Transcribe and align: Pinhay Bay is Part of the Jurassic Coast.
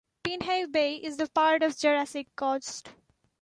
Pinhay 0.23 0.65
Bay 0.65 0.95
is 0.95 1.17
Part 1.35 1.61
of 1.61 1.73
the 1.75 1.79
Jurassic 1.79 2.35
Coast. 2.35 2.89